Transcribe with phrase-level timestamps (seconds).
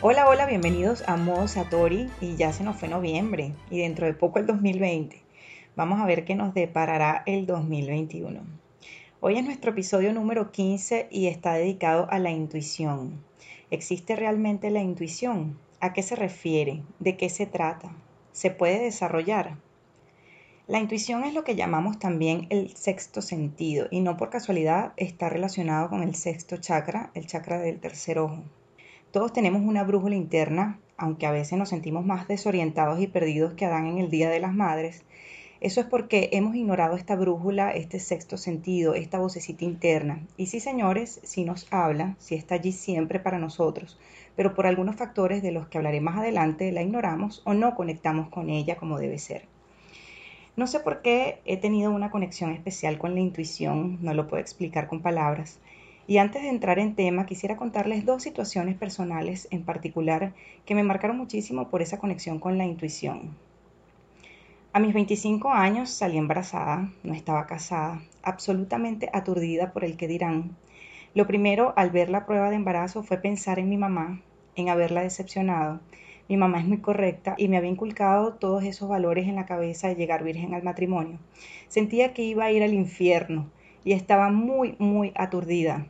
[0.00, 4.14] Hola, hola, bienvenidos a Modo Satori y ya se nos fue noviembre y dentro de
[4.14, 5.20] poco el 2020.
[5.74, 8.40] Vamos a ver qué nos deparará el 2021.
[9.18, 13.24] Hoy es nuestro episodio número 15 y está dedicado a la intuición.
[13.72, 15.58] ¿Existe realmente la intuición?
[15.80, 16.84] ¿A qué se refiere?
[17.00, 17.90] ¿De qué se trata?
[18.30, 19.56] ¿Se puede desarrollar?
[20.68, 25.28] La intuición es lo que llamamos también el sexto sentido y no por casualidad está
[25.28, 28.44] relacionado con el sexto chakra, el chakra del tercer ojo.
[29.10, 33.64] Todos tenemos una brújula interna, aunque a veces nos sentimos más desorientados y perdidos que
[33.64, 35.02] Adán en el Día de las Madres.
[35.62, 40.20] Eso es porque hemos ignorado esta brújula, este sexto sentido, esta vocecita interna.
[40.36, 43.98] Y sí, señores, sí nos habla, sí está allí siempre para nosotros,
[44.36, 48.28] pero por algunos factores de los que hablaré más adelante la ignoramos o no conectamos
[48.28, 49.46] con ella como debe ser.
[50.54, 54.42] No sé por qué he tenido una conexión especial con la intuición, no lo puedo
[54.42, 55.60] explicar con palabras.
[56.10, 60.32] Y antes de entrar en tema, quisiera contarles dos situaciones personales en particular
[60.64, 63.36] que me marcaron muchísimo por esa conexión con la intuición.
[64.72, 70.56] A mis 25 años salí embarazada, no estaba casada, absolutamente aturdida por el que dirán.
[71.12, 74.22] Lo primero al ver la prueba de embarazo fue pensar en mi mamá,
[74.56, 75.78] en haberla decepcionado.
[76.26, 79.88] Mi mamá es muy correcta y me había inculcado todos esos valores en la cabeza
[79.88, 81.18] de llegar virgen al matrimonio.
[81.68, 83.50] Sentía que iba a ir al infierno
[83.84, 85.86] y estaba muy, muy aturdida.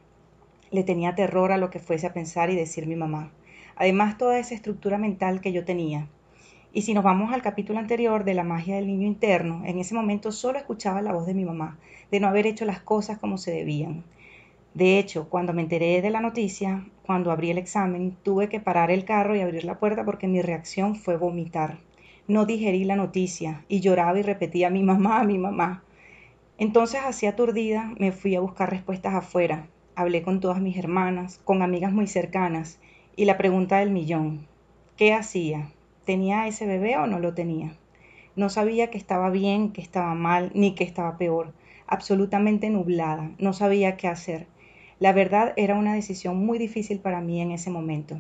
[0.71, 3.33] Le tenía terror a lo que fuese a pensar y decir mi mamá.
[3.77, 6.09] Además, toda esa estructura mental que yo tenía.
[6.73, 9.95] Y si nos vamos al capítulo anterior de la magia del niño interno, en ese
[9.95, 11.79] momento solo escuchaba la voz de mi mamá,
[12.11, 14.05] de no haber hecho las cosas como se debían.
[14.75, 18.91] De hecho, cuando me enteré de la noticia, cuando abrí el examen, tuve que parar
[18.91, 21.79] el carro y abrir la puerta porque mi reacción fue vomitar.
[22.27, 25.83] No digerí la noticia y lloraba y repetía mi mamá, mi mamá.
[26.59, 29.67] Entonces, así aturdida, me fui a buscar respuestas afuera,
[29.99, 32.79] hablé con todas mis hermanas, con amigas muy cercanas,
[33.17, 34.47] y la pregunta del millón,
[34.97, 35.73] ¿qué hacía?
[36.05, 37.73] ¿Tenía ese bebé o no lo tenía?
[38.37, 41.53] No sabía que estaba bien, que estaba mal, ni que estaba peor,
[41.89, 44.47] absolutamente nublada, no sabía qué hacer.
[45.01, 48.19] La verdad era una decisión muy difícil para mí en ese momento.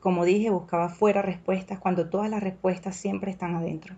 [0.00, 3.94] Como dije, buscaba fuera respuestas cuando todas las respuestas siempre están adentro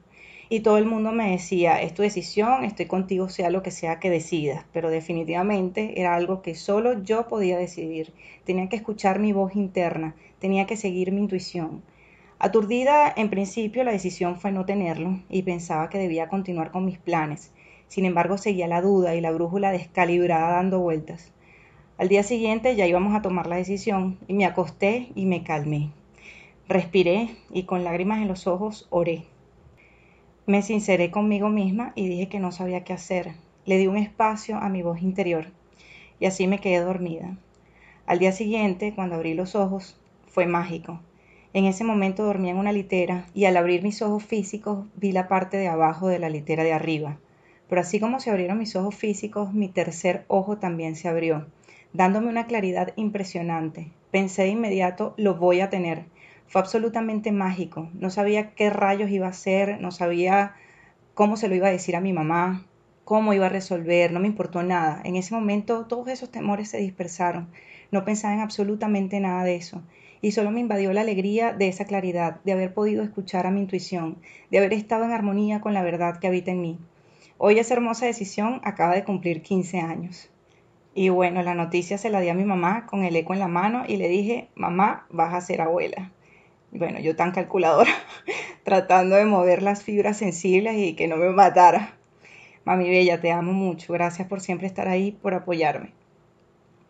[0.52, 4.00] y todo el mundo me decía, es tu decisión, estoy contigo sea lo que sea
[4.00, 8.12] que decidas, pero definitivamente era algo que solo yo podía decidir.
[8.44, 11.82] Tenía que escuchar mi voz interna, tenía que seguir mi intuición.
[12.40, 16.98] Aturdida, en principio la decisión fue no tenerlo y pensaba que debía continuar con mis
[16.98, 17.52] planes.
[17.86, 21.32] Sin embargo, seguía la duda y la brújula descalibrada dando vueltas.
[21.96, 25.90] Al día siguiente ya íbamos a tomar la decisión y me acosté y me calmé.
[26.66, 29.26] Respiré y con lágrimas en los ojos oré.
[30.50, 33.34] Me sinceré conmigo misma y dije que no sabía qué hacer.
[33.66, 35.46] Le di un espacio a mi voz interior
[36.18, 37.36] y así me quedé dormida.
[38.04, 39.96] Al día siguiente, cuando abrí los ojos,
[40.26, 40.98] fue mágico.
[41.52, 45.28] En ese momento dormía en una litera y al abrir mis ojos físicos vi la
[45.28, 47.18] parte de abajo de la litera de arriba.
[47.68, 51.46] Pero así como se abrieron mis ojos físicos, mi tercer ojo también se abrió,
[51.92, 53.92] dándome una claridad impresionante.
[54.10, 56.06] Pensé de inmediato, lo voy a tener
[56.50, 57.88] fue absolutamente mágico.
[57.94, 60.56] No sabía qué rayos iba a hacer, no sabía
[61.14, 62.66] cómo se lo iba a decir a mi mamá,
[63.04, 65.00] cómo iba a resolver, no me importó nada.
[65.04, 67.50] En ese momento todos esos temores se dispersaron.
[67.92, 69.80] No pensaba en absolutamente nada de eso.
[70.22, 73.60] Y solo me invadió la alegría de esa claridad, de haber podido escuchar a mi
[73.60, 74.18] intuición,
[74.50, 76.78] de haber estado en armonía con la verdad que habita en mí.
[77.38, 80.30] Hoy esa hermosa decisión acaba de cumplir 15 años.
[80.96, 83.46] Y bueno, la noticia se la di a mi mamá con el eco en la
[83.46, 86.10] mano y le dije, mamá, vas a ser abuela
[86.72, 87.90] bueno, yo tan calculadora,
[88.64, 91.94] tratando de mover las fibras sensibles y que no me matara.
[92.64, 93.92] Mami Bella, te amo mucho.
[93.92, 95.92] Gracias por siempre estar ahí, por apoyarme.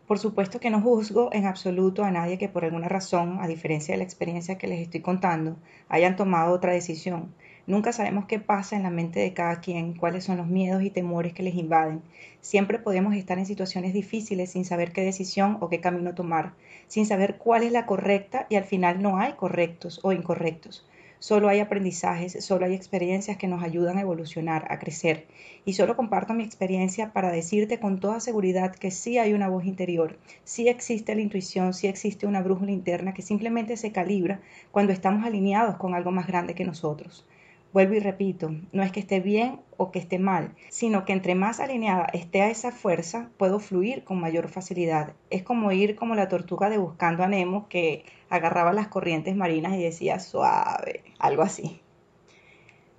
[0.07, 3.93] Por supuesto que no juzgo en absoluto a nadie que por alguna razón, a diferencia
[3.93, 5.55] de la experiencia que les estoy contando,
[5.87, 7.33] hayan tomado otra decisión.
[7.67, 10.89] Nunca sabemos qué pasa en la mente de cada quien, cuáles son los miedos y
[10.89, 12.01] temores que les invaden.
[12.41, 16.53] Siempre podemos estar en situaciones difíciles sin saber qué decisión o qué camino tomar,
[16.87, 20.87] sin saber cuál es la correcta y al final no hay correctos o incorrectos.
[21.19, 25.27] Solo hay aprendizajes, solo hay experiencias que nos ayudan a evolucionar, a crecer.
[25.65, 29.65] Y solo comparto mi experiencia para decirte con toda seguridad que sí hay una voz
[29.65, 34.41] interior, sí existe la intuición, sí existe una brújula interna que simplemente se calibra
[34.71, 37.23] cuando estamos alineados con algo más grande que nosotros.
[37.73, 41.35] Vuelvo y repito, no es que esté bien o que esté mal, sino que entre
[41.35, 45.13] más alineada esté a esa fuerza, puedo fluir con mayor facilidad.
[45.29, 49.73] Es como ir como la tortuga de Buscando a Nemo que agarraba las corrientes marinas
[49.75, 51.79] y decía suave, algo así.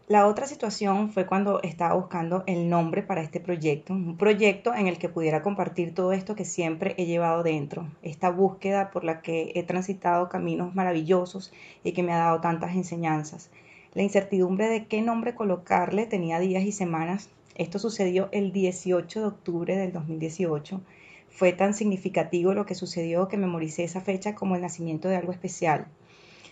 [0.08, 4.86] La otra situación fue cuando estaba buscando el nombre para este proyecto, un proyecto en
[4.86, 9.22] el que pudiera compartir todo esto que siempre he llevado dentro, esta búsqueda por la
[9.22, 11.52] que he transitado caminos maravillosos
[11.84, 13.50] y que me ha dado tantas enseñanzas.
[13.94, 17.28] La incertidumbre de qué nombre colocarle tenía días y semanas.
[17.56, 20.80] Esto sucedió el 18 de octubre del 2018.
[21.28, 25.32] Fue tan significativo lo que sucedió que memoricé esa fecha como el nacimiento de algo
[25.32, 25.88] especial.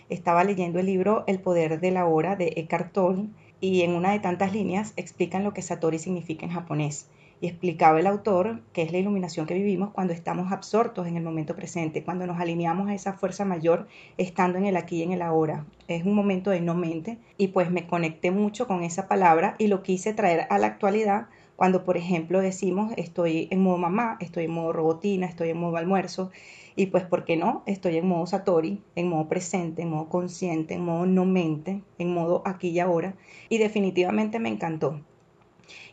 [0.09, 3.29] Estaba leyendo el libro El poder de la hora de Eckhart Tolle
[3.59, 7.07] y en una de tantas líneas explican lo que Satori significa en japonés
[7.41, 11.23] y explicaba el autor que es la iluminación que vivimos cuando estamos absortos en el
[11.23, 15.11] momento presente, cuando nos alineamos a esa fuerza mayor estando en el aquí y en
[15.11, 15.65] el ahora.
[15.87, 19.67] Es un momento de no mente y pues me conecté mucho con esa palabra y
[19.67, 24.45] lo quise traer a la actualidad cuando por ejemplo decimos estoy en modo mamá, estoy
[24.45, 26.29] en modo robotina, estoy en modo almuerzo
[26.75, 27.63] y pues ¿por qué no?
[27.65, 32.13] Estoy en modo Satori, en modo presente, en modo consciente, en modo no mente, en
[32.13, 33.15] modo aquí y ahora
[33.49, 35.01] y definitivamente me encantó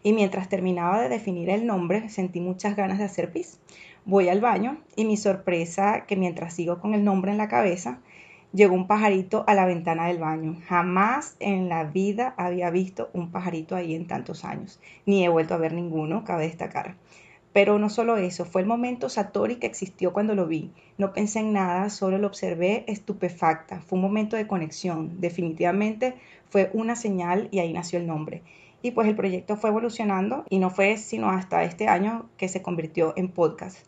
[0.03, 3.59] y mientras terminaba de definir el nombre sentí muchas ganas de hacer pis.
[4.05, 7.99] Voy al baño y mi sorpresa que mientras sigo con el nombre en la cabeza,
[8.53, 10.57] llegó un pajarito a la ventana del baño.
[10.67, 15.55] Jamás en la vida había visto un pajarito ahí en tantos años, ni he vuelto
[15.55, 16.95] a ver ninguno, cabe destacar.
[17.53, 20.71] Pero no solo eso, fue el momento Satori que existió cuando lo vi.
[20.97, 23.81] No pensé en nada, solo lo observé estupefacta.
[23.81, 25.21] Fue un momento de conexión.
[25.21, 26.15] Definitivamente
[26.51, 28.43] fue una señal y ahí nació el nombre
[28.83, 32.63] y pues el proyecto fue evolucionando y no fue sino hasta este año que se
[32.63, 33.87] convirtió en podcast.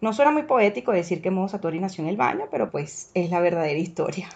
[0.00, 3.30] No suena muy poético decir que Modo Satori nació en el baño, pero pues es
[3.30, 4.28] la verdadera historia.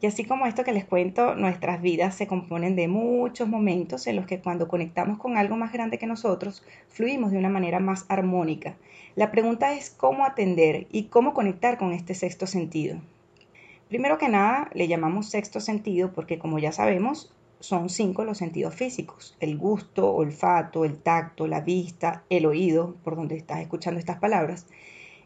[0.00, 4.16] Y así como esto que les cuento, nuestras vidas se componen de muchos momentos en
[4.16, 8.04] los que cuando conectamos con algo más grande que nosotros, fluimos de una manera más
[8.08, 8.74] armónica.
[9.14, 12.98] La pregunta es cómo atender y cómo conectar con este sexto sentido.
[13.88, 17.32] Primero que nada, le llamamos sexto sentido porque como ya sabemos,
[17.62, 23.14] son cinco los sentidos físicos, el gusto, olfato, el tacto, la vista, el oído, por
[23.14, 24.66] donde estás escuchando estas palabras.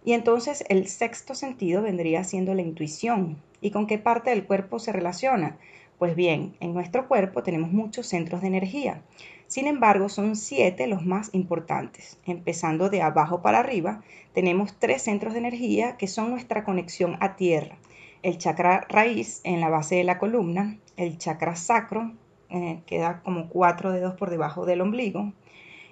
[0.05, 3.39] Y entonces el sexto sentido vendría siendo la intuición.
[3.63, 5.57] ¿Y con qué parte del cuerpo se relaciona?
[5.99, 9.01] Pues bien, en nuestro cuerpo tenemos muchos centros de energía.
[9.47, 12.19] Sin embargo, son siete los más importantes.
[12.27, 14.03] Empezando de abajo para arriba,
[14.35, 17.79] tenemos tres centros de energía que son nuestra conexión a tierra.
[18.23, 22.13] El chakra raíz en la base de la columna, el chakra sacro
[22.51, 25.33] eh, queda como cuatro dedos por debajo del ombligo,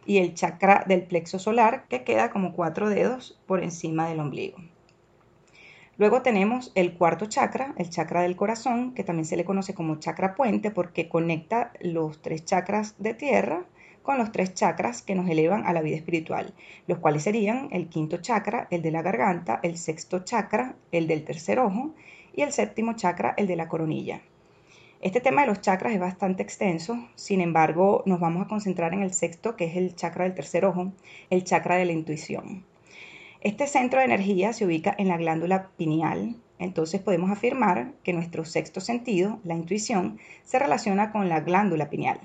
[0.06, 4.59] y el chakra del plexo solar, que queda como cuatro dedos por encima del ombligo.
[5.97, 10.01] Luego tenemos el cuarto chakra, el chakra del corazón, que también se le conoce como
[10.01, 13.65] chakra puente porque conecta los tres chakras de tierra
[14.03, 16.53] con los tres chakras que nos elevan a la vida espiritual,
[16.89, 21.25] los cuales serían el quinto chakra, el de la garganta, el sexto chakra, el del
[21.25, 21.95] tercer ojo,
[22.35, 24.21] y el séptimo chakra, el de la coronilla.
[25.05, 29.03] Este tema de los chakras es bastante extenso, sin embargo nos vamos a concentrar en
[29.03, 30.94] el sexto, que es el chakra del tercer ojo,
[31.29, 32.65] el chakra de la intuición.
[33.43, 38.46] Este centro de energía se ubica en la glándula pineal, entonces podemos afirmar que nuestro
[38.46, 42.19] sexto sentido, la intuición, se relaciona con la glándula pineal.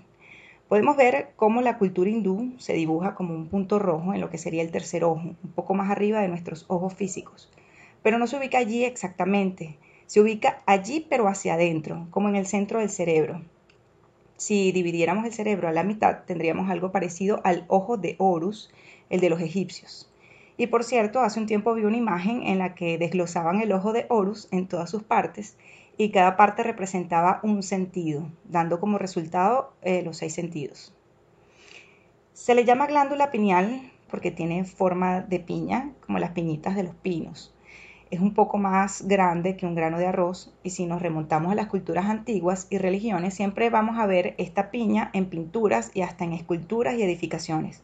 [0.69, 4.37] Podemos ver cómo la cultura hindú se dibuja como un punto rojo en lo que
[4.37, 7.51] sería el tercer ojo, un poco más arriba de nuestros ojos físicos,
[8.03, 9.77] pero no se ubica allí exactamente,
[10.09, 13.43] se ubica allí pero hacia adentro, como en el centro del cerebro.
[14.37, 18.71] Si dividiéramos el cerebro a la mitad, tendríamos algo parecido al ojo de Horus,
[19.11, 20.11] el de los egipcios.
[20.57, 23.93] Y por cierto, hace un tiempo vi una imagen en la que desglosaban el ojo
[23.93, 25.57] de Horus en todas sus partes
[25.95, 30.91] y cada parte representaba un sentido, dando como resultado eh, los seis sentidos.
[32.33, 36.95] Se le llama glándula pineal porque tiene forma de piña, como las piñitas de los
[36.95, 37.53] pinos
[38.11, 41.55] es un poco más grande que un grano de arroz y si nos remontamos a
[41.55, 46.23] las culturas antiguas y religiones siempre vamos a ver esta piña en pinturas y hasta
[46.23, 47.83] en esculturas y edificaciones.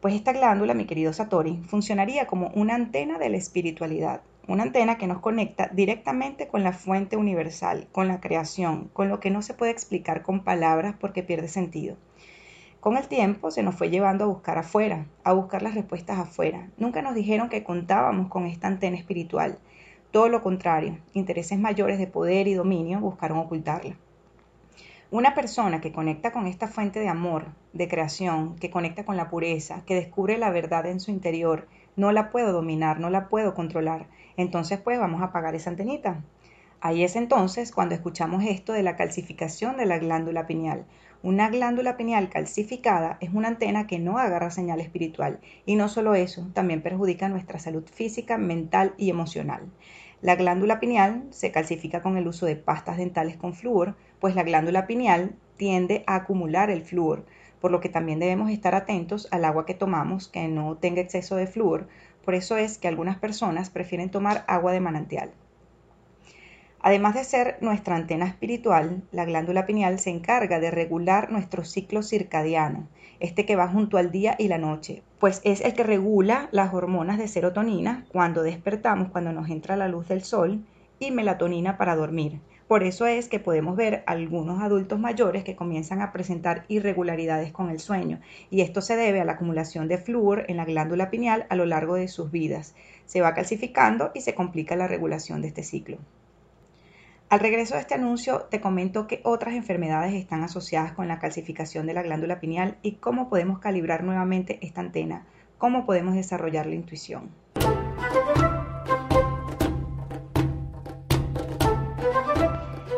[0.00, 4.98] Pues esta glándula, mi querido Satori, funcionaría como una antena de la espiritualidad, una antena
[4.98, 9.42] que nos conecta directamente con la fuente universal, con la creación, con lo que no
[9.42, 11.96] se puede explicar con palabras porque pierde sentido.
[12.80, 16.70] Con el tiempo se nos fue llevando a buscar afuera, a buscar las respuestas afuera.
[16.78, 19.58] Nunca nos dijeron que contábamos con esta antena espiritual.
[20.12, 23.96] Todo lo contrario, intereses mayores de poder y dominio buscaron ocultarla.
[25.10, 29.28] Una persona que conecta con esta fuente de amor, de creación, que conecta con la
[29.28, 33.52] pureza, que descubre la verdad en su interior, no la puedo dominar, no la puedo
[33.52, 34.06] controlar.
[34.38, 36.22] Entonces, pues vamos a apagar esa antenita.
[36.80, 40.86] Ahí es entonces cuando escuchamos esto de la calcificación de la glándula pineal.
[41.22, 46.14] Una glándula pineal calcificada es una antena que no agarra señal espiritual y no solo
[46.14, 49.68] eso, también perjudica nuestra salud física, mental y emocional.
[50.22, 54.44] La glándula pineal se calcifica con el uso de pastas dentales con flúor, pues la
[54.44, 57.26] glándula pineal tiende a acumular el flúor,
[57.60, 61.36] por lo que también debemos estar atentos al agua que tomamos que no tenga exceso
[61.36, 61.86] de flúor.
[62.24, 65.32] Por eso es que algunas personas prefieren tomar agua de manantial.
[66.82, 72.02] Además de ser nuestra antena espiritual, la glándula pineal se encarga de regular nuestro ciclo
[72.02, 76.48] circadiano, este que va junto al día y la noche, pues es el que regula
[76.52, 80.64] las hormonas de serotonina cuando despertamos, cuando nos entra la luz del sol,
[80.98, 82.40] y melatonina para dormir.
[82.66, 87.68] Por eso es que podemos ver algunos adultos mayores que comienzan a presentar irregularidades con
[87.68, 91.44] el sueño, y esto se debe a la acumulación de flúor en la glándula pineal
[91.50, 92.74] a lo largo de sus vidas.
[93.04, 95.98] Se va calcificando y se complica la regulación de este ciclo.
[97.30, 101.86] Al regreso de este anuncio te comento qué otras enfermedades están asociadas con la calcificación
[101.86, 106.74] de la glándula pineal y cómo podemos calibrar nuevamente esta antena, cómo podemos desarrollar la
[106.74, 107.30] intuición.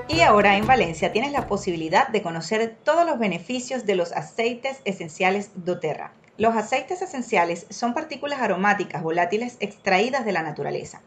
[0.09, 4.81] Y ahora en Valencia tienes la posibilidad de conocer todos los beneficios de los aceites
[4.87, 6.15] esenciales doTERRA.
[6.39, 11.03] Los aceites esenciales son partículas aromáticas volátiles extraídas de la naturaleza.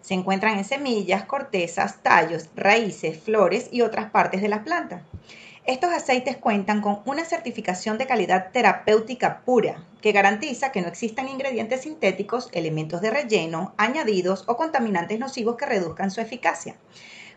[0.00, 5.02] Se encuentran en semillas, cortezas, tallos, raíces, flores y otras partes de las plantas.
[5.66, 11.28] Estos aceites cuentan con una certificación de calidad terapéutica pura, que garantiza que no existan
[11.28, 16.76] ingredientes sintéticos, elementos de relleno, añadidos o contaminantes nocivos que reduzcan su eficacia.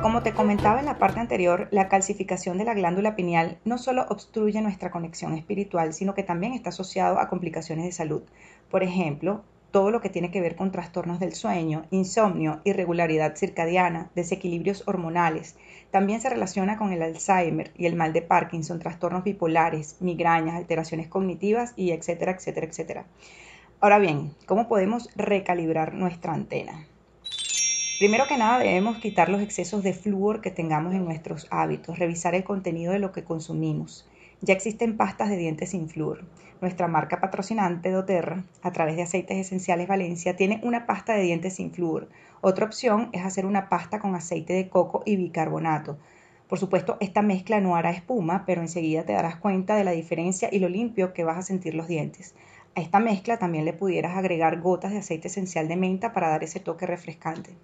[0.01, 4.07] Como te comentaba en la parte anterior, la calcificación de la glándula pineal no solo
[4.09, 8.23] obstruye nuestra conexión espiritual, sino que también está asociado a complicaciones de salud.
[8.69, 14.09] Por ejemplo, todo lo que tiene que ver con trastornos del sueño, insomnio, irregularidad circadiana,
[14.15, 15.55] desequilibrios hormonales.
[15.91, 21.07] También se relaciona con el Alzheimer y el mal de Parkinson, trastornos bipolares, migrañas, alteraciones
[21.07, 23.05] cognitivas y etcétera, etcétera, etcétera.
[23.81, 26.85] Ahora bien, ¿cómo podemos recalibrar nuestra antena?
[27.99, 32.33] Primero que nada debemos quitar los excesos de flúor que tengamos en nuestros hábitos, revisar
[32.33, 34.07] el contenido de lo que consumimos.
[34.41, 36.23] Ya existen pastas de dientes sin flúor.
[36.61, 41.55] Nuestra marca patrocinante doTERRA, a través de Aceites Esenciales Valencia, tiene una pasta de dientes
[41.55, 42.07] sin flúor.
[42.39, 45.97] Otra opción es hacer una pasta con aceite de coco y bicarbonato.
[46.47, 50.47] Por supuesto, esta mezcla no hará espuma, pero enseguida te darás cuenta de la diferencia
[50.49, 52.33] y lo limpio que vas a sentir los dientes.
[52.75, 56.45] A esta mezcla también le pudieras agregar gotas de aceite esencial de menta para dar
[56.45, 57.57] ese toque refrescante.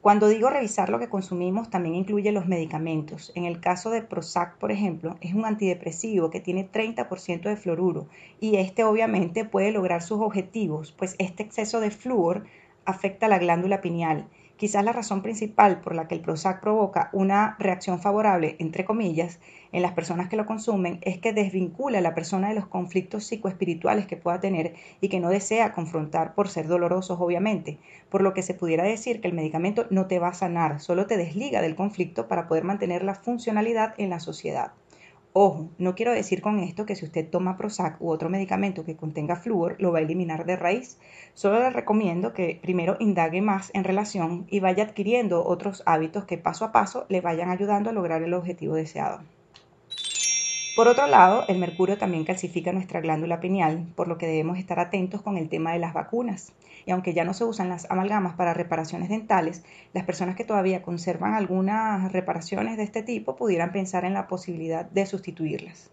[0.00, 3.32] Cuando digo revisar lo que consumimos, también incluye los medicamentos.
[3.34, 8.06] En el caso de Prozac, por ejemplo, es un antidepresivo que tiene 30% de fluoruro
[8.38, 12.44] y este obviamente puede lograr sus objetivos, pues este exceso de flúor
[12.84, 14.28] afecta la glándula pineal
[14.58, 19.38] Quizás la razón principal por la que el Prozac provoca una reacción favorable, entre comillas,
[19.70, 23.22] en las personas que lo consumen es que desvincula a la persona de los conflictos
[23.22, 28.34] psicoespirituales que pueda tener y que no desea confrontar por ser dolorosos, obviamente, por lo
[28.34, 31.62] que se pudiera decir que el medicamento no te va a sanar, solo te desliga
[31.62, 34.72] del conflicto para poder mantener la funcionalidad en la sociedad.
[35.40, 38.96] Ojo, no quiero decir con esto que si usted toma Prozac u otro medicamento que
[38.96, 40.98] contenga flúor lo va a eliminar de raíz.
[41.34, 46.38] Solo le recomiendo que primero indague más en relación y vaya adquiriendo otros hábitos que
[46.38, 49.20] paso a paso le vayan ayudando a lograr el objetivo deseado.
[50.74, 54.80] Por otro lado, el mercurio también calcifica nuestra glándula pineal, por lo que debemos estar
[54.80, 56.52] atentos con el tema de las vacunas.
[56.88, 60.80] Y aunque ya no se usan las amalgamas para reparaciones dentales, las personas que todavía
[60.80, 65.90] conservan algunas reparaciones de este tipo pudieran pensar en la posibilidad de sustituirlas.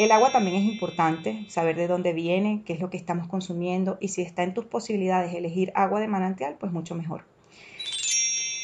[0.00, 3.96] El agua también es importante, saber de dónde viene, qué es lo que estamos consumiendo
[4.00, 7.22] y si está en tus posibilidades elegir agua de manantial, pues mucho mejor.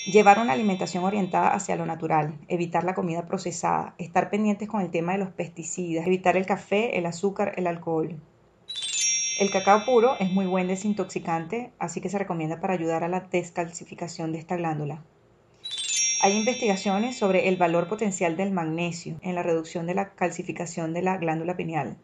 [0.06, 4.90] Llevar una alimentación orientada hacia lo natural, evitar la comida procesada, estar pendientes con el
[4.90, 8.16] tema de los pesticidas, evitar el café, el azúcar, el alcohol.
[9.38, 13.20] El cacao puro es muy buen desintoxicante, así que se recomienda para ayudar a la
[13.20, 15.04] descalcificación de esta glándula.
[16.22, 21.02] Hay investigaciones sobre el valor potencial del magnesio en la reducción de la calcificación de
[21.02, 21.96] la glándula pineal.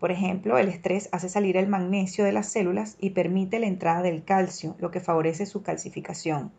[0.00, 4.02] Por ejemplo, el estrés hace salir el magnesio de las células y permite la entrada
[4.02, 6.52] del calcio, lo que favorece su calcificación.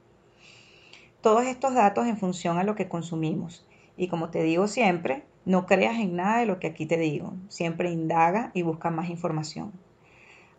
[1.22, 3.68] Todos estos datos en función a lo que consumimos.
[3.98, 7.36] Y como te digo siempre, no creas en nada de lo que aquí te digo.
[7.50, 9.74] Siempre indaga y busca más información.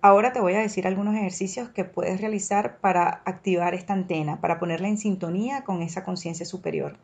[0.06, 4.58] Ahora te voy a decir algunos ejercicios que puedes realizar para activar esta antena, para
[4.58, 6.98] ponerla en sintonía con esa conciencia superior.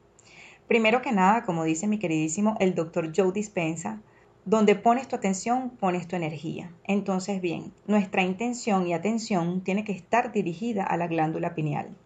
[0.68, 4.02] Primero que nada, como dice mi queridísimo el doctor Joe Dispensa,
[4.44, 6.72] donde pones tu atención, pones tu energía.
[6.84, 11.96] Entonces, bien, nuestra intención y atención tiene que estar dirigida a la glándula pineal.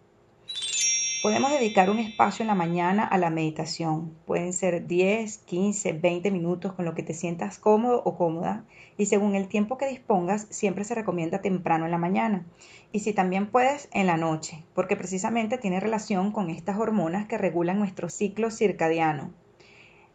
[1.25, 4.15] Podemos dedicar un espacio en la mañana a la meditación.
[4.27, 8.63] Pueden ser 10, 15, 20 minutos con lo que te sientas cómodo o cómoda.
[8.95, 12.45] Y según el tiempo que dispongas, siempre se recomienda temprano en la mañana.
[12.91, 17.39] Y si también puedes, en la noche, porque precisamente tiene relación con estas hormonas que
[17.39, 19.31] regulan nuestro ciclo circadiano.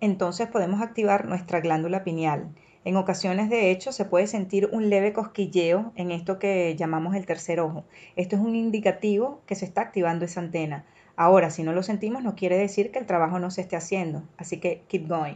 [0.01, 2.55] Entonces podemos activar nuestra glándula pineal.
[2.85, 7.27] En ocasiones, de hecho, se puede sentir un leve cosquilleo en esto que llamamos el
[7.27, 7.85] tercer ojo.
[8.15, 10.87] Esto es un indicativo que se está activando esa antena.
[11.21, 14.23] Ahora, si no lo sentimos, no quiere decir que el trabajo no se esté haciendo.
[14.39, 15.35] Así que keep going.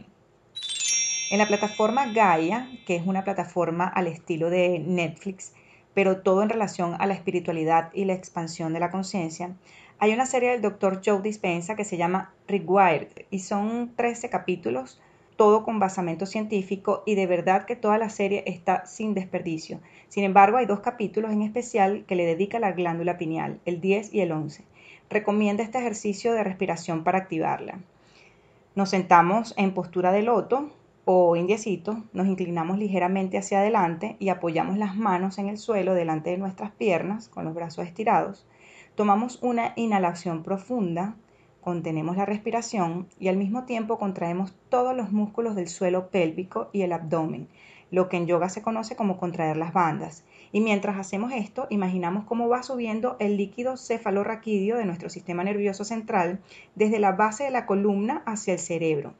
[1.29, 5.53] En la plataforma Gaia, que es una plataforma al estilo de Netflix,
[5.93, 9.53] pero todo en relación a la espiritualidad y la expansión de la conciencia,
[9.99, 11.01] hay una serie del Dr.
[11.05, 14.99] Joe Dispensa que se llama Required y son 13 capítulos,
[15.35, 19.81] todo con basamento científico y de verdad que toda la serie está sin desperdicio.
[20.09, 24.15] Sin embargo, hay dos capítulos en especial que le dedica la glándula pineal, el 10
[24.15, 24.63] y el 11
[25.09, 27.79] recomienda este ejercicio de respiración para activarla.
[28.75, 30.69] Nos sentamos en postura de loto
[31.05, 36.31] o indiecito, nos inclinamos ligeramente hacia adelante y apoyamos las manos en el suelo delante
[36.31, 38.45] de nuestras piernas con los brazos estirados.
[38.95, 41.15] Tomamos una inhalación profunda,
[41.61, 46.81] contenemos la respiración y al mismo tiempo contraemos todos los músculos del suelo pélvico y
[46.81, 47.47] el abdomen,
[47.91, 50.23] lo que en yoga se conoce como contraer las bandas.
[50.55, 55.83] Y mientras hacemos esto, imaginamos cómo va subiendo el líquido cefalorraquídeo de nuestro sistema nervioso
[55.83, 56.39] central
[56.75, 59.13] desde la base de la columna hacia el cerebro.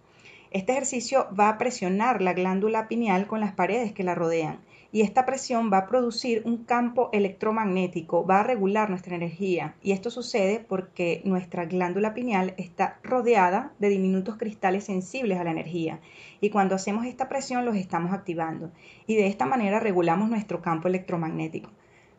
[0.56, 4.62] Este ejercicio va a presionar la glándula pineal con las paredes que la rodean
[4.94, 9.92] y esta presión va a producir un campo electromagnético, va a regular nuestra energía y
[9.92, 16.00] esto sucede porque nuestra glándula pineal está rodeada de diminutos cristales sensibles a la energía
[16.40, 18.72] y cuando hacemos esta presión los estamos activando
[19.08, 21.70] y de esta manera regulamos nuestro campo electromagnético.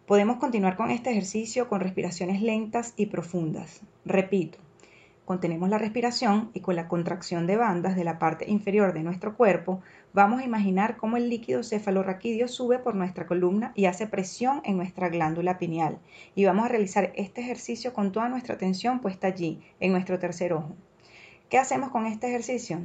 [0.05, 3.81] Podemos continuar con este ejercicio con respiraciones lentas y profundas.
[4.05, 4.59] Repito,
[5.27, 9.37] contenemos la respiración y con la contracción de bandas de la parte inferior de nuestro
[9.37, 9.83] cuerpo,
[10.15, 14.77] vamos a imaginar cómo el líquido cefalorraquídeo sube por nuestra columna y hace presión en
[14.77, 15.99] nuestra glándula pineal.
[16.37, 20.53] Y vamos a realizar este ejercicio con toda nuestra atención puesta allí, en nuestro tercer
[20.53, 20.77] ojo.
[21.51, 22.83] ¿Qué hacemos con este ejercicio?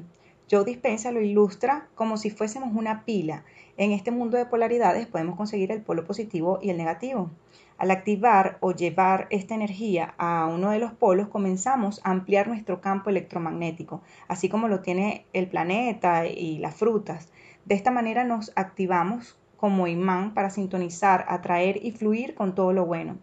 [0.51, 3.45] Joe Dispensa lo ilustra como si fuésemos una pila.
[3.77, 7.31] En este mundo de polaridades podemos conseguir el polo positivo y el negativo.
[7.77, 12.81] Al activar o llevar esta energía a uno de los polos, comenzamos a ampliar nuestro
[12.81, 17.29] campo electromagnético, así como lo tiene el planeta y las frutas.
[17.63, 22.85] De esta manera nos activamos como imán para sintonizar, atraer y fluir con todo lo
[22.85, 23.19] bueno.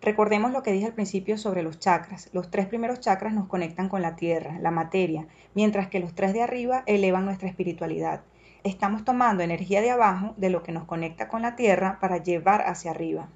[0.00, 2.30] Recordemos lo que dije al principio sobre los chakras.
[2.32, 6.32] Los tres primeros chakras nos conectan con la tierra, la materia, mientras que los tres
[6.32, 8.22] de arriba elevan nuestra espiritualidad.
[8.62, 12.62] Estamos tomando energía de abajo, de lo que nos conecta con la tierra, para llevar
[12.66, 13.28] hacia arriba.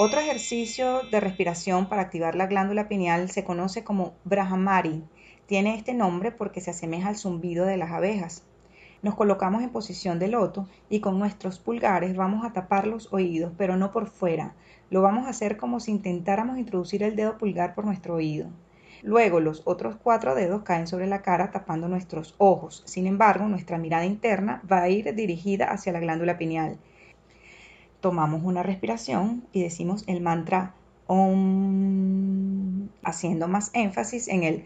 [0.00, 5.02] Otro ejercicio de respiración para activar la glándula pineal se conoce como Brahmari.
[5.46, 8.44] Tiene este nombre porque se asemeja al zumbido de las abejas.
[9.02, 13.52] Nos colocamos en posición de loto y con nuestros pulgares vamos a tapar los oídos,
[13.56, 14.54] pero no por fuera.
[14.90, 18.48] Lo vamos a hacer como si intentáramos introducir el dedo pulgar por nuestro oído.
[19.02, 22.82] Luego los otros cuatro dedos caen sobre la cara tapando nuestros ojos.
[22.86, 26.78] Sin embargo, nuestra mirada interna va a ir dirigida hacia la glándula pineal
[28.00, 30.74] tomamos una respiración y decimos el mantra
[31.10, 34.64] Om, haciendo más énfasis en el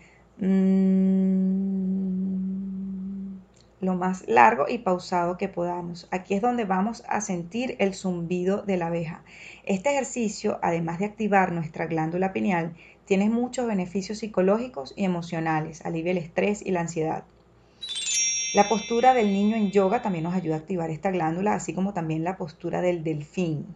[3.83, 6.07] lo más largo y pausado que podamos.
[6.13, 9.23] Aquí es donde vamos a sentir el zumbido de la abeja.
[9.65, 12.75] Este ejercicio, además de activar nuestra glándula pineal,
[13.07, 17.25] tiene muchos beneficios psicológicos y emocionales, alivia el estrés y la ansiedad.
[18.55, 21.93] La postura del niño en yoga también nos ayuda a activar esta glándula, así como
[21.93, 23.67] también la postura del delfín.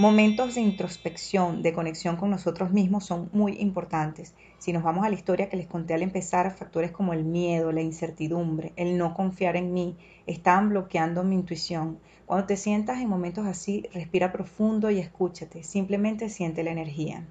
[0.00, 4.32] Momentos de introspección, de conexión con nosotros mismos son muy importantes.
[4.56, 7.70] Si nos vamos a la historia que les conté al empezar, factores como el miedo,
[7.70, 11.98] la incertidumbre, el no confiar en mí, estaban bloqueando mi intuición.
[12.24, 17.26] Cuando te sientas en momentos así, respira profundo y escúchate, simplemente siente la energía.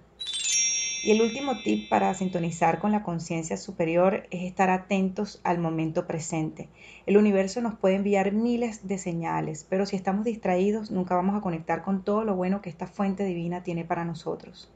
[1.01, 6.05] Y el último tip para sintonizar con la conciencia superior es estar atentos al momento
[6.07, 6.67] presente.
[7.05, 11.41] El universo nos puede enviar miles de señales, pero si estamos distraídos nunca vamos a
[11.41, 14.69] conectar con todo lo bueno que esta fuente divina tiene para nosotros.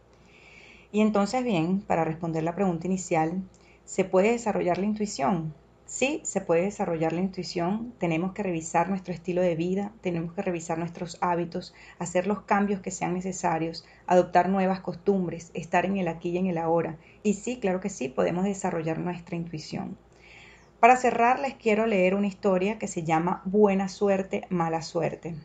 [0.93, 3.43] Y entonces bien, para responder la pregunta inicial,
[3.83, 5.53] ¿se puede desarrollar la intuición?
[5.85, 10.41] Sí, se puede desarrollar la intuición, tenemos que revisar nuestro estilo de vida, tenemos que
[10.41, 16.07] revisar nuestros hábitos, hacer los cambios que sean necesarios, adoptar nuevas costumbres, estar en el
[16.07, 16.97] aquí y en el ahora.
[17.21, 19.97] Y sí, claro que sí, podemos desarrollar nuestra intuición.
[20.79, 25.35] Para cerrar, les quiero leer una historia que se llama Buena suerte, mala suerte.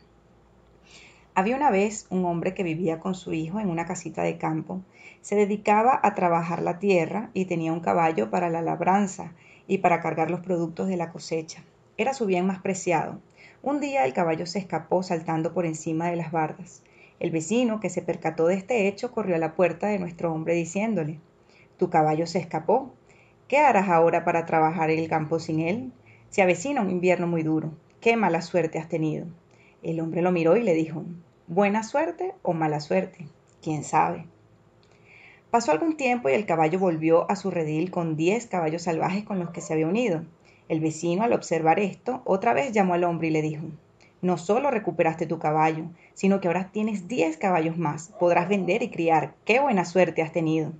[1.35, 4.81] Había una vez un hombre que vivía con su hijo en una casita de campo.
[5.21, 9.33] Se dedicaba a trabajar la tierra y tenía un caballo para la labranza
[9.69, 11.63] y para cargar los productos de la cosecha.
[11.95, 13.21] Era su bien más preciado.
[13.61, 16.81] Un día el caballo se escapó saltando por encima de las bardas.
[17.19, 20.55] El vecino, que se percató de este hecho, corrió a la puerta de nuestro hombre
[20.55, 21.19] diciéndole
[21.77, 22.91] Tu caballo se escapó.
[23.47, 25.91] ¿Qué harás ahora para trabajar el campo sin él?
[26.31, 27.71] Se avecina un invierno muy duro.
[28.01, 29.27] Qué mala suerte has tenido.
[29.83, 31.03] El hombre lo miró y le dijo
[31.45, 33.27] ¿Buena suerte o mala suerte?
[33.61, 34.25] ¿Quién sabe?
[35.51, 39.39] Pasó algún tiempo y el caballo volvió a su redil con diez caballos salvajes con
[39.39, 40.23] los que se había unido.
[40.67, 43.65] El vecino, al observar esto, otra vez llamó al hombre y le dijo
[44.21, 48.09] No solo recuperaste tu caballo, sino que ahora tienes diez caballos más.
[48.19, 49.33] Podrás vender y criar.
[49.43, 50.71] ¡Qué buena suerte has tenido!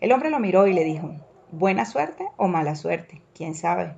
[0.00, 1.14] El hombre lo miró y le dijo
[1.50, 3.20] ¿Buena suerte o mala suerte?
[3.34, 3.92] ¿Quién sabe?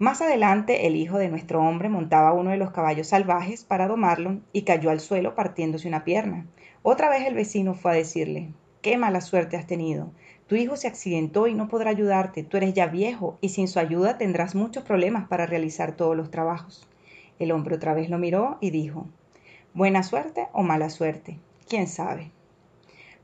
[0.00, 4.40] Más adelante, el hijo de nuestro hombre montaba uno de los caballos salvajes para domarlo
[4.52, 6.46] y cayó al suelo partiéndose una pierna.
[6.82, 10.12] Otra vez el vecino fue a decirle, qué mala suerte has tenido.
[10.46, 12.42] Tu hijo se accidentó y no podrá ayudarte.
[12.42, 16.30] Tú eres ya viejo y sin su ayuda tendrás muchos problemas para realizar todos los
[16.30, 16.88] trabajos.
[17.38, 19.06] El hombre otra vez lo miró y dijo,
[19.74, 21.38] buena suerte o mala suerte.
[21.68, 22.30] ¿Quién sabe?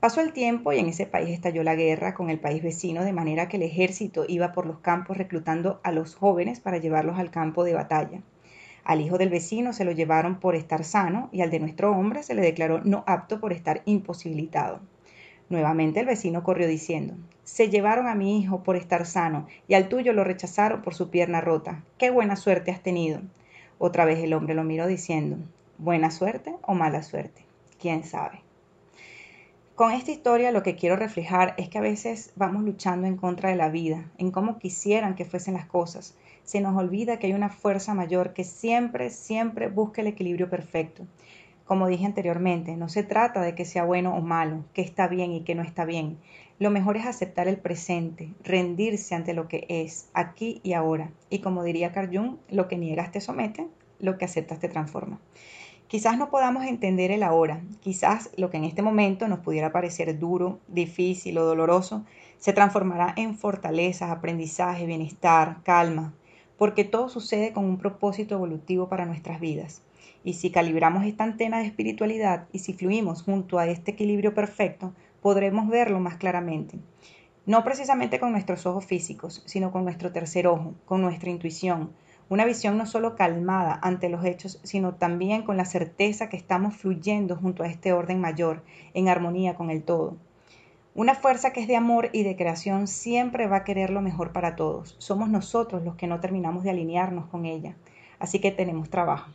[0.01, 3.14] Pasó el tiempo y en ese país estalló la guerra con el país vecino, de
[3.14, 7.31] manera que el ejército iba por los campos reclutando a los jóvenes para llevarlos al
[7.31, 8.21] campo de batalla.
[8.87, 12.22] Al hijo del vecino se lo llevaron por estar sano y al de nuestro hombre
[12.22, 14.79] se le declaró no apto por estar imposibilitado.
[15.49, 19.88] Nuevamente el vecino corrió diciendo, se llevaron a mi hijo por estar sano y al
[19.88, 21.83] tuyo lo rechazaron por su pierna rota.
[21.99, 23.22] Qué buena suerte has tenido.
[23.79, 25.37] Otra vez el hombre lo miró diciendo,
[25.79, 27.44] buena suerte o mala suerte.
[27.81, 28.40] ¿Quién sabe?
[29.75, 33.51] Con esta historia lo que quiero reflejar es que a veces vamos luchando en contra
[33.51, 36.14] de la vida, en cómo quisieran que fuesen las cosas,
[36.47, 41.05] se nos olvida que hay una fuerza mayor que siempre, siempre busca el equilibrio perfecto.
[41.65, 45.33] Como dije anteriormente, no se trata de que sea bueno o malo, que está bien
[45.33, 46.19] y que no está bien.
[46.61, 51.11] Lo mejor es aceptar el presente, rendirse ante lo que es, aquí y ahora.
[51.31, 53.67] Y como diría Carl Jung, lo que niegas te somete,
[53.99, 55.19] lo que aceptas te transforma.
[55.89, 60.17] Quizás no podamos entender el ahora, quizás lo que en este momento nos pudiera parecer
[60.19, 62.05] duro, difícil o doloroso,
[62.39, 66.15] se transformará en fortaleza, aprendizaje, bienestar, calma,
[66.59, 69.83] porque todo sucede con un propósito evolutivo para nuestras vidas.
[70.25, 74.92] Y si calibramos esta antena de espiritualidad y si fluimos junto a este equilibrio perfecto,
[75.23, 76.79] podremos verlo más claramente.
[77.47, 81.90] No precisamente con nuestros ojos físicos, sino con nuestro tercer ojo, con nuestra intuición.
[82.29, 86.77] Una visión no solo calmada ante los hechos, sino también con la certeza que estamos
[86.77, 88.64] fluyendo junto a este orden mayor,
[88.95, 90.16] en armonía con el todo.
[90.99, 94.33] Una fuerza que es de amor y de creación siempre va a querer lo mejor
[94.33, 94.97] para todos.
[94.97, 97.77] Somos nosotros los que no terminamos de alinearnos con ella.
[98.19, 99.31] Así que tenemos trabajo.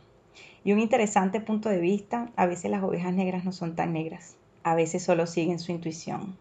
[0.64, 4.34] Y un interesante punto de vista, a veces las ovejas negras no son tan negras.
[4.64, 6.36] A veces solo siguen su intuición.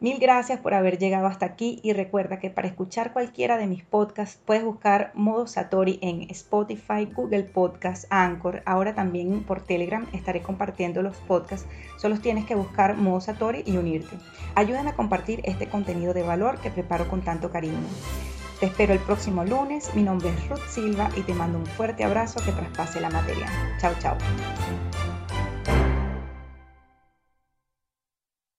[0.00, 3.84] Mil gracias por haber llegado hasta aquí y recuerda que para escuchar cualquiera de mis
[3.84, 8.62] podcasts puedes buscar Modo Satori en Spotify, Google Podcasts, Anchor.
[8.66, 11.68] Ahora también por Telegram estaré compartiendo los podcasts.
[11.96, 14.16] Solo tienes que buscar Modo Satori y unirte.
[14.54, 17.78] Ayúdame a compartir este contenido de valor que preparo con tanto cariño.
[18.60, 19.94] Te espero el próximo lunes.
[19.94, 23.46] Mi nombre es Ruth Silva y te mando un fuerte abrazo que traspase la materia.
[23.80, 24.16] Chao, chao.